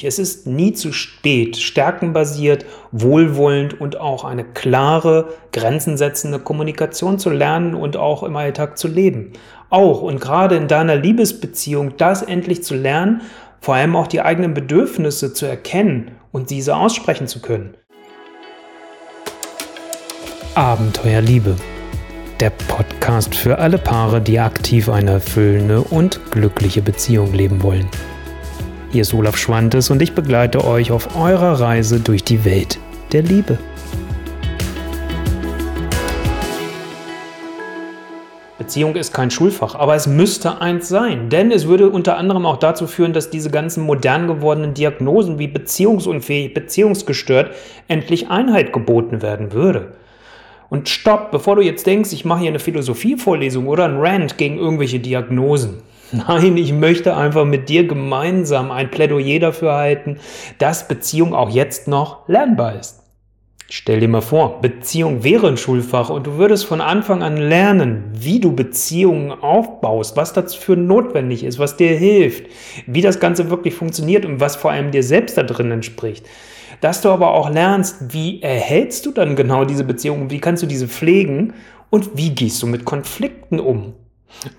Es 0.00 0.18
ist 0.18 0.46
nie 0.46 0.72
zu 0.72 0.90
spät, 0.90 1.58
stärkenbasiert, 1.58 2.64
wohlwollend 2.92 3.78
und 3.78 4.00
auch 4.00 4.24
eine 4.24 4.42
klare, 4.42 5.34
grenzensetzende 5.52 6.38
Kommunikation 6.38 7.18
zu 7.18 7.28
lernen 7.28 7.74
und 7.74 7.98
auch 7.98 8.22
im 8.22 8.34
Alltag 8.36 8.78
zu 8.78 8.88
leben. 8.88 9.34
Auch 9.68 10.00
und 10.00 10.18
gerade 10.18 10.56
in 10.56 10.66
deiner 10.66 10.96
Liebesbeziehung 10.96 11.98
das 11.98 12.22
endlich 12.22 12.64
zu 12.64 12.74
lernen, 12.74 13.20
vor 13.60 13.74
allem 13.74 13.94
auch 13.94 14.06
die 14.06 14.22
eigenen 14.22 14.54
Bedürfnisse 14.54 15.34
zu 15.34 15.44
erkennen 15.44 16.12
und 16.32 16.48
diese 16.48 16.74
aussprechen 16.74 17.26
zu 17.26 17.40
können. 17.40 17.74
Abenteuer 20.54 21.20
Liebe. 21.20 21.54
Der 22.40 22.50
Podcast 22.50 23.34
für 23.34 23.58
alle 23.58 23.76
Paare, 23.76 24.22
die 24.22 24.40
aktiv 24.40 24.88
eine 24.88 25.12
erfüllende 25.12 25.82
und 25.82 26.18
glückliche 26.30 26.80
Beziehung 26.80 27.34
leben 27.34 27.62
wollen. 27.62 27.88
Hier 28.92 29.00
ist 29.00 29.14
Olaf 29.14 29.38
Schwantes 29.38 29.88
und 29.88 30.02
ich 30.02 30.12
begleite 30.12 30.66
euch 30.66 30.92
auf 30.92 31.16
eurer 31.16 31.58
Reise 31.58 31.98
durch 31.98 32.24
die 32.24 32.44
Welt 32.44 32.78
der 33.10 33.22
Liebe. 33.22 33.58
Beziehung 38.58 38.94
ist 38.94 39.14
kein 39.14 39.30
Schulfach, 39.30 39.76
aber 39.76 39.94
es 39.94 40.06
müsste 40.06 40.60
eins 40.60 40.90
sein, 40.90 41.30
denn 41.30 41.50
es 41.50 41.66
würde 41.66 41.88
unter 41.88 42.18
anderem 42.18 42.44
auch 42.44 42.58
dazu 42.58 42.86
führen, 42.86 43.14
dass 43.14 43.30
diese 43.30 43.50
ganzen 43.50 43.82
modern 43.82 44.26
gewordenen 44.26 44.74
Diagnosen 44.74 45.38
wie 45.38 45.48
beziehungsunfähig, 45.48 46.52
beziehungsgestört 46.52 47.54
endlich 47.88 48.28
Einheit 48.28 48.74
geboten 48.74 49.22
werden 49.22 49.52
würde. 49.52 49.94
Und 50.68 50.90
stopp, 50.90 51.30
bevor 51.30 51.56
du 51.56 51.62
jetzt 51.62 51.86
denkst, 51.86 52.12
ich 52.12 52.26
mache 52.26 52.40
hier 52.40 52.50
eine 52.50 52.58
Philosophievorlesung 52.58 53.68
oder 53.68 53.86
ein 53.86 53.96
Rant 53.96 54.36
gegen 54.36 54.58
irgendwelche 54.58 55.00
Diagnosen. 55.00 55.78
Nein, 56.12 56.58
ich 56.58 56.72
möchte 56.72 57.16
einfach 57.16 57.46
mit 57.46 57.70
dir 57.70 57.86
gemeinsam 57.86 58.70
ein 58.70 58.90
Plädoyer 58.90 59.40
dafür 59.40 59.72
halten, 59.72 60.18
dass 60.58 60.86
Beziehung 60.86 61.34
auch 61.34 61.48
jetzt 61.48 61.88
noch 61.88 62.28
lernbar 62.28 62.78
ist. 62.78 63.00
Stell 63.70 64.00
dir 64.00 64.08
mal 64.08 64.20
vor, 64.20 64.60
Beziehung 64.60 65.24
wäre 65.24 65.48
ein 65.48 65.56
Schulfach 65.56 66.10
und 66.10 66.26
du 66.26 66.36
würdest 66.36 66.66
von 66.66 66.82
Anfang 66.82 67.22
an 67.22 67.38
lernen, 67.38 68.04
wie 68.12 68.38
du 68.38 68.54
Beziehungen 68.54 69.30
aufbaust, 69.30 70.14
was 70.14 70.34
dafür 70.34 70.76
notwendig 70.76 71.42
ist, 71.42 71.58
was 71.58 71.78
dir 71.78 71.96
hilft, 71.96 72.44
wie 72.86 73.00
das 73.00 73.18
Ganze 73.18 73.48
wirklich 73.48 73.72
funktioniert 73.72 74.26
und 74.26 74.40
was 74.40 74.56
vor 74.56 74.72
allem 74.72 74.90
dir 74.90 75.02
selbst 75.02 75.38
da 75.38 75.42
drin 75.42 75.70
entspricht. 75.70 76.26
Dass 76.82 77.00
du 77.00 77.08
aber 77.08 77.32
auch 77.32 77.48
lernst, 77.48 78.12
wie 78.12 78.42
erhältst 78.42 79.06
du 79.06 79.12
dann 79.12 79.36
genau 79.36 79.64
diese 79.64 79.84
Beziehung, 79.84 80.28
wie 80.28 80.40
kannst 80.40 80.62
du 80.62 80.66
diese 80.66 80.88
pflegen 80.88 81.54
und 81.88 82.10
wie 82.14 82.34
gehst 82.34 82.62
du 82.62 82.66
mit 82.66 82.84
Konflikten 82.84 83.58
um. 83.58 83.94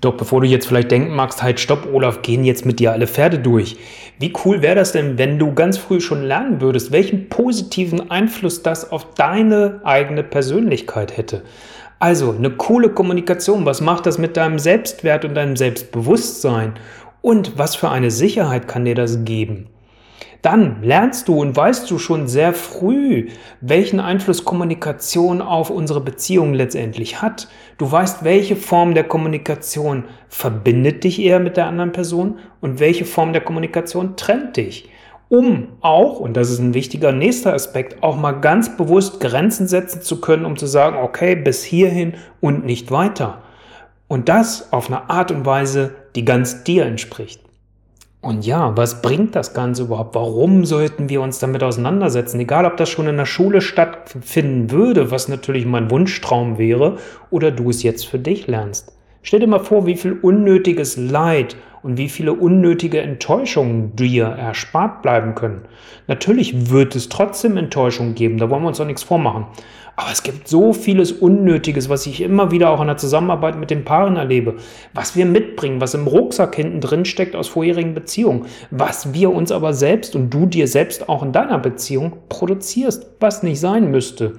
Doch 0.00 0.16
bevor 0.16 0.40
du 0.40 0.46
jetzt 0.46 0.66
vielleicht 0.66 0.90
denken 0.90 1.14
magst, 1.14 1.42
halt 1.42 1.58
stopp, 1.58 1.88
Olaf, 1.92 2.22
gehen 2.22 2.44
jetzt 2.44 2.64
mit 2.64 2.78
dir 2.78 2.92
alle 2.92 3.06
Pferde 3.06 3.38
durch. 3.38 3.76
Wie 4.18 4.32
cool 4.44 4.62
wäre 4.62 4.76
das 4.76 4.92
denn, 4.92 5.18
wenn 5.18 5.38
du 5.38 5.54
ganz 5.54 5.78
früh 5.78 6.00
schon 6.00 6.22
lernen 6.22 6.60
würdest, 6.60 6.92
welchen 6.92 7.28
positiven 7.28 8.10
Einfluss 8.10 8.62
das 8.62 8.92
auf 8.92 9.14
deine 9.14 9.80
eigene 9.84 10.22
Persönlichkeit 10.22 11.16
hätte? 11.16 11.42
Also 11.98 12.32
eine 12.32 12.50
coole 12.50 12.90
Kommunikation, 12.90 13.64
was 13.64 13.80
macht 13.80 14.06
das 14.06 14.18
mit 14.18 14.36
deinem 14.36 14.58
Selbstwert 14.58 15.24
und 15.24 15.34
deinem 15.34 15.56
Selbstbewusstsein? 15.56 16.74
Und 17.20 17.56
was 17.56 17.76
für 17.76 17.90
eine 17.90 18.10
Sicherheit 18.10 18.66
kann 18.66 18.84
dir 18.84 18.96
das 18.96 19.24
geben? 19.24 19.68
Dann 20.42 20.82
lernst 20.82 21.28
du 21.28 21.40
und 21.40 21.56
weißt 21.56 21.88
du 21.88 21.98
schon 21.98 22.26
sehr 22.26 22.52
früh, 22.52 23.28
welchen 23.60 24.00
Einfluss 24.00 24.44
Kommunikation 24.44 25.40
auf 25.40 25.70
unsere 25.70 26.00
Beziehung 26.00 26.52
letztendlich 26.52 27.22
hat. 27.22 27.46
Du 27.78 27.90
weißt, 27.90 28.24
welche 28.24 28.56
Form 28.56 28.94
der 28.94 29.04
Kommunikation 29.04 30.04
verbindet 30.28 31.04
dich 31.04 31.20
eher 31.20 31.38
mit 31.38 31.56
der 31.56 31.66
anderen 31.66 31.92
Person 31.92 32.40
und 32.60 32.80
welche 32.80 33.04
Form 33.04 33.32
der 33.32 33.42
Kommunikation 33.42 34.16
trennt 34.16 34.56
dich. 34.56 34.88
Um 35.28 35.68
auch, 35.80 36.18
und 36.18 36.36
das 36.36 36.50
ist 36.50 36.58
ein 36.58 36.74
wichtiger 36.74 37.12
nächster 37.12 37.54
Aspekt, 37.54 38.02
auch 38.02 38.16
mal 38.16 38.32
ganz 38.32 38.76
bewusst 38.76 39.20
Grenzen 39.20 39.68
setzen 39.68 40.02
zu 40.02 40.20
können, 40.20 40.44
um 40.44 40.56
zu 40.56 40.66
sagen, 40.66 40.96
okay, 40.96 41.36
bis 41.36 41.62
hierhin 41.62 42.14
und 42.40 42.66
nicht 42.66 42.90
weiter. 42.90 43.42
Und 44.08 44.28
das 44.28 44.72
auf 44.72 44.88
eine 44.88 45.08
Art 45.08 45.30
und 45.30 45.46
Weise, 45.46 45.94
die 46.16 46.24
ganz 46.24 46.64
dir 46.64 46.84
entspricht. 46.84 47.40
Und 48.22 48.46
ja, 48.46 48.76
was 48.76 49.02
bringt 49.02 49.34
das 49.34 49.52
Ganze 49.52 49.82
überhaupt? 49.82 50.14
Warum 50.14 50.64
sollten 50.64 51.08
wir 51.08 51.20
uns 51.20 51.40
damit 51.40 51.64
auseinandersetzen? 51.64 52.38
Egal, 52.38 52.64
ob 52.66 52.76
das 52.76 52.88
schon 52.88 53.08
in 53.08 53.16
der 53.16 53.26
Schule 53.26 53.60
stattfinden 53.60 54.70
würde, 54.70 55.10
was 55.10 55.26
natürlich 55.26 55.66
mein 55.66 55.90
Wunschtraum 55.90 56.56
wäre, 56.56 56.98
oder 57.30 57.50
du 57.50 57.68
es 57.68 57.82
jetzt 57.82 58.06
für 58.06 58.20
dich 58.20 58.46
lernst. 58.46 58.92
Stell 59.22 59.40
dir 59.40 59.46
mal 59.46 59.60
vor, 59.60 59.86
wie 59.86 59.96
viel 59.96 60.12
unnötiges 60.12 60.96
Leid 60.96 61.56
und 61.82 61.96
wie 61.96 62.08
viele 62.08 62.32
unnötige 62.32 63.00
Enttäuschungen 63.00 63.94
dir 63.94 64.26
erspart 64.26 65.02
bleiben 65.02 65.34
können. 65.34 65.62
Natürlich 66.08 66.70
wird 66.70 66.96
es 66.96 67.08
trotzdem 67.08 67.56
Enttäuschungen 67.56 68.14
geben, 68.14 68.38
da 68.38 68.50
wollen 68.50 68.62
wir 68.62 68.68
uns 68.68 68.78
doch 68.78 68.86
nichts 68.86 69.02
vormachen. 69.04 69.46
Aber 69.94 70.10
es 70.10 70.22
gibt 70.22 70.48
so 70.48 70.72
vieles 70.72 71.12
Unnötiges, 71.12 71.88
was 71.88 72.06
ich 72.06 72.22
immer 72.22 72.50
wieder 72.50 72.70
auch 72.70 72.80
in 72.80 72.86
der 72.86 72.96
Zusammenarbeit 72.96 73.58
mit 73.58 73.70
den 73.70 73.84
Paaren 73.84 74.16
erlebe, 74.16 74.56
was 74.94 75.14
wir 75.16 75.26
mitbringen, 75.26 75.80
was 75.80 75.94
im 75.94 76.06
Rucksack 76.06 76.56
hinten 76.56 76.80
drin 76.80 77.04
steckt 77.04 77.36
aus 77.36 77.48
vorherigen 77.48 77.94
Beziehungen, 77.94 78.46
was 78.70 79.12
wir 79.12 79.30
uns 79.30 79.52
aber 79.52 79.74
selbst 79.74 80.16
und 80.16 80.30
du 80.30 80.46
dir 80.46 80.66
selbst 80.66 81.08
auch 81.08 81.22
in 81.22 81.32
deiner 81.32 81.58
Beziehung 81.58 82.16
produzierst, 82.28 83.06
was 83.20 83.42
nicht 83.42 83.60
sein 83.60 83.90
müsste. 83.90 84.38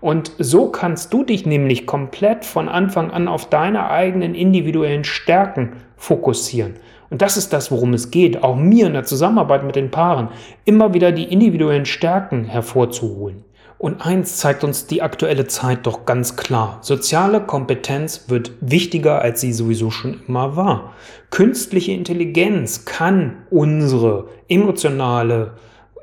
Und 0.00 0.32
so 0.38 0.68
kannst 0.68 1.12
du 1.12 1.24
dich 1.24 1.44
nämlich 1.46 1.86
komplett 1.86 2.44
von 2.44 2.68
Anfang 2.68 3.10
an 3.10 3.28
auf 3.28 3.48
deine 3.48 3.90
eigenen 3.90 4.34
individuellen 4.34 5.04
Stärken 5.04 5.76
fokussieren. 5.96 6.74
Und 7.10 7.22
das 7.22 7.36
ist 7.36 7.52
das, 7.52 7.70
worum 7.70 7.92
es 7.92 8.10
geht, 8.10 8.42
auch 8.42 8.56
mir 8.56 8.86
in 8.86 8.94
der 8.94 9.04
Zusammenarbeit 9.04 9.64
mit 9.64 9.76
den 9.76 9.90
Paaren, 9.90 10.28
immer 10.64 10.94
wieder 10.94 11.12
die 11.12 11.24
individuellen 11.24 11.84
Stärken 11.84 12.44
hervorzuholen. 12.44 13.44
Und 13.78 14.04
eins 14.06 14.36
zeigt 14.36 14.62
uns 14.62 14.86
die 14.86 15.00
aktuelle 15.00 15.46
Zeit 15.46 15.86
doch 15.86 16.04
ganz 16.04 16.36
klar. 16.36 16.78
Soziale 16.82 17.40
Kompetenz 17.40 18.26
wird 18.28 18.52
wichtiger, 18.60 19.22
als 19.22 19.40
sie 19.40 19.54
sowieso 19.54 19.90
schon 19.90 20.20
immer 20.28 20.54
war. 20.54 20.92
Künstliche 21.30 21.92
Intelligenz 21.92 22.84
kann 22.84 23.38
unsere 23.48 24.28
emotionale 24.48 25.52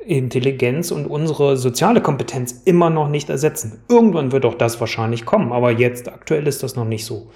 Intelligenz 0.08 0.92
und 0.92 1.06
unsere 1.06 1.58
soziale 1.58 2.02
Kompetenz 2.02 2.62
immer 2.66 2.90
noch 2.90 3.10
nicht 3.10 3.30
ersetzen. 3.30 3.82
Irgendwann 3.90 4.32
wird 4.32 4.46
auch 4.46 4.56
das 4.56 4.80
wahrscheinlich 4.80 5.26
kommen, 5.26 5.52
aber 5.52 5.72
jetzt 5.72 6.10
aktuell 6.10 6.48
ist 6.48 6.64
das 6.64 6.76
noch 6.76 6.86
nicht 6.86 7.06
so. 7.06 7.28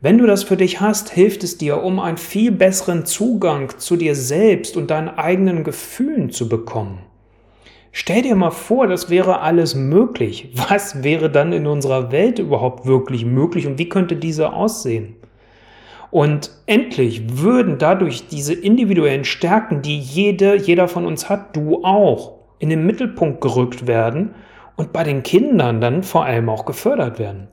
Wenn 0.00 0.18
du 0.18 0.26
das 0.26 0.44
für 0.44 0.56
dich 0.56 0.80
hast, 0.80 1.10
hilft 1.10 1.42
es 1.42 1.58
dir, 1.58 1.82
um 1.82 1.98
einen 1.98 2.18
viel 2.18 2.52
besseren 2.52 3.04
Zugang 3.04 3.78
zu 3.78 3.96
dir 3.96 4.14
selbst 4.14 4.76
und 4.76 4.90
deinen 4.90 5.08
eigenen 5.08 5.64
Gefühlen 5.64 6.30
zu 6.30 6.48
bekommen. 6.48 7.00
Stell 7.90 8.22
dir 8.22 8.36
mal 8.36 8.52
vor, 8.52 8.86
das 8.86 9.10
wäre 9.10 9.40
alles 9.40 9.74
möglich. 9.74 10.52
Was 10.54 11.02
wäre 11.02 11.30
dann 11.30 11.52
in 11.52 11.66
unserer 11.66 12.12
Welt 12.12 12.38
überhaupt 12.38 12.86
wirklich 12.86 13.24
möglich 13.24 13.66
und 13.66 13.78
wie 13.78 13.88
könnte 13.88 14.14
diese 14.14 14.52
aussehen? 14.52 15.16
Und 16.10 16.50
endlich 16.66 17.38
würden 17.42 17.78
dadurch 17.78 18.28
diese 18.28 18.54
individuellen 18.54 19.24
Stärken, 19.24 19.82
die 19.82 19.98
jede, 19.98 20.56
jeder 20.56 20.88
von 20.88 21.06
uns 21.06 21.28
hat, 21.28 21.54
du 21.54 21.84
auch, 21.84 22.38
in 22.58 22.70
den 22.70 22.86
Mittelpunkt 22.86 23.40
gerückt 23.40 23.86
werden 23.86 24.34
und 24.76 24.92
bei 24.92 25.04
den 25.04 25.22
Kindern 25.22 25.80
dann 25.80 26.02
vor 26.02 26.24
allem 26.24 26.48
auch 26.48 26.64
gefördert 26.64 27.18
werden. 27.18 27.48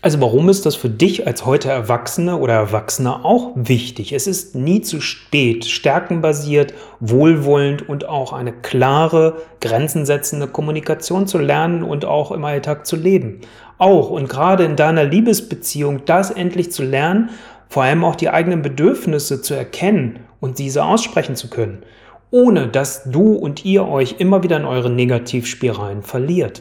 Also 0.00 0.20
warum 0.20 0.48
ist 0.48 0.64
das 0.64 0.74
für 0.74 0.88
dich 0.88 1.26
als 1.26 1.44
heute 1.44 1.68
Erwachsene 1.68 2.38
oder 2.38 2.54
Erwachsener 2.54 3.24
auch 3.24 3.52
wichtig? 3.54 4.12
Es 4.12 4.26
ist 4.26 4.54
nie 4.56 4.80
zu 4.80 5.00
spät, 5.00 5.66
stärkenbasiert, 5.66 6.72
wohlwollend 6.98 7.88
und 7.88 8.08
auch 8.08 8.32
eine 8.32 8.52
klare, 8.52 9.36
grenzensetzende 9.60 10.48
Kommunikation 10.48 11.26
zu 11.26 11.38
lernen 11.38 11.82
und 11.82 12.04
auch 12.04 12.32
im 12.32 12.44
Alltag 12.44 12.86
zu 12.86 12.96
leben. 12.96 13.42
Auch 13.78 14.10
und 14.10 14.28
gerade 14.28 14.64
in 14.64 14.76
deiner 14.76 15.04
Liebesbeziehung 15.04 16.04
das 16.06 16.30
endlich 16.30 16.72
zu 16.72 16.82
lernen, 16.82 17.30
vor 17.72 17.84
allem 17.84 18.04
auch 18.04 18.16
die 18.16 18.28
eigenen 18.28 18.60
Bedürfnisse 18.60 19.40
zu 19.40 19.54
erkennen 19.54 20.18
und 20.40 20.58
diese 20.58 20.84
aussprechen 20.84 21.36
zu 21.36 21.48
können, 21.48 21.84
ohne 22.30 22.68
dass 22.68 23.04
du 23.04 23.32
und 23.32 23.64
ihr 23.64 23.88
euch 23.88 24.16
immer 24.18 24.42
wieder 24.42 24.58
in 24.58 24.66
eure 24.66 24.90
Negativspiralen 24.90 26.02
verliert. 26.02 26.60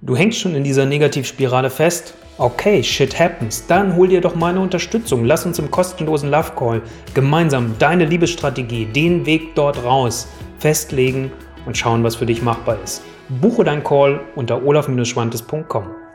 Du 0.00 0.16
hängst 0.16 0.38
schon 0.38 0.54
in 0.54 0.62
dieser 0.62 0.86
Negativspirale 0.86 1.70
fest. 1.70 2.14
Okay, 2.38 2.84
shit 2.84 3.18
happens. 3.18 3.66
Dann 3.66 3.96
hol 3.96 4.06
dir 4.06 4.20
doch 4.20 4.36
meine 4.36 4.60
Unterstützung. 4.60 5.24
Lass 5.24 5.44
uns 5.44 5.58
im 5.58 5.72
kostenlosen 5.72 6.30
Love 6.30 6.52
Call 6.54 6.82
gemeinsam 7.14 7.74
deine 7.80 8.04
Liebesstrategie, 8.04 8.86
den 8.86 9.26
Weg 9.26 9.56
dort 9.56 9.82
raus 9.82 10.28
festlegen 10.60 11.32
und 11.66 11.76
schauen, 11.76 12.04
was 12.04 12.14
für 12.14 12.26
dich 12.26 12.42
machbar 12.42 12.78
ist. 12.84 13.02
Buche 13.40 13.64
dein 13.64 13.82
Call 13.82 14.20
unter 14.36 14.64
olaf-schwantes.com. 14.64 16.11